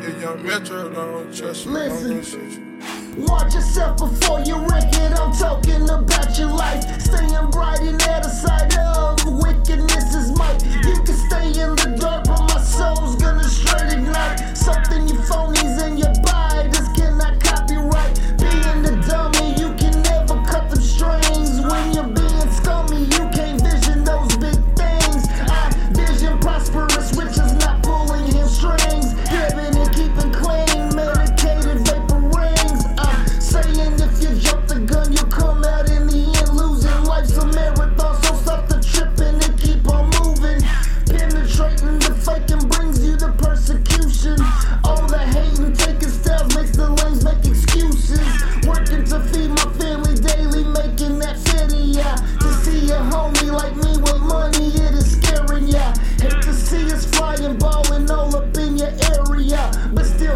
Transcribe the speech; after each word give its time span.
Yeah, 0.00 0.20
young 0.20 0.46
metro, 0.46 0.90
I 0.90 0.94
don't 0.94 1.36
trust. 1.36 1.66
Listen, 1.66 2.80
watch 3.16 3.54
yourself 3.54 3.98
before 3.98 4.40
you 4.40 4.56
wreck 4.66 4.94
it. 4.94 5.12
I'm 5.18 5.32
talking 5.32 5.82
about. 5.82 5.97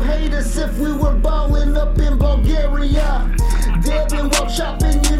hate 0.02 0.34
us 0.34 0.56
if 0.56 0.78
we 0.78 0.92
were 0.92 1.14
balling 1.14 1.76
up 1.76 1.98
in 1.98 2.18
Bulgaria. 2.18 3.30
They've 3.84 4.08
been 4.08 4.28
while 4.30 4.50
chopping 4.50 5.11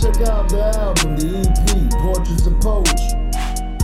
Check 0.00 0.20
out 0.28 0.48
the 0.50 0.60
album, 0.76 1.16
the 1.16 1.40
EP, 1.40 1.90
Portraits 2.02 2.46
of 2.46 2.60
Poetry. 2.60 3.16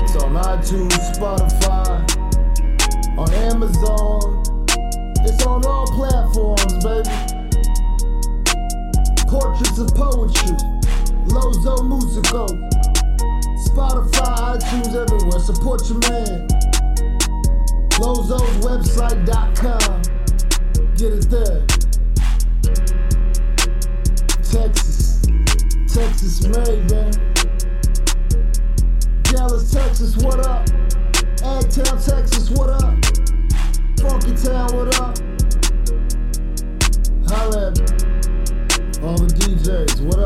It's 0.04 0.14
on 0.16 0.34
iTunes, 0.36 0.92
Spotify, 1.16 2.04
on 3.16 3.32
Amazon. 3.48 4.42
It's 5.24 5.42
on 5.46 5.64
all 5.64 5.86
platforms, 5.86 6.84
baby. 6.84 7.08
Portraits 9.26 9.78
of 9.78 9.88
Poetry, 9.94 10.56
Lozo 11.32 11.82
Musico. 11.82 12.46
Spotify, 13.64 14.58
iTunes, 14.58 14.94
everywhere. 14.94 15.40
Support 15.40 15.88
your 15.88 15.98
man. 16.10 16.46
Lozo'sWebsite.com. 17.96 19.81
Texas, 26.22 26.46
Maven. 26.46 27.10
Dallas, 29.24 29.72
Texas, 29.72 30.16
what 30.18 30.46
up? 30.46 30.64
Agtown, 31.42 31.98
Texas, 32.06 32.48
what 32.50 32.70
up? 32.70 32.94
Funky 33.98 34.32
Town, 34.40 34.70
what 34.72 35.00
up? 35.00 35.18
Holla 37.26 37.74
All 39.02 39.18
the 39.18 39.26
DJs, 39.34 40.00
what 40.02 40.20
up? 40.20 40.21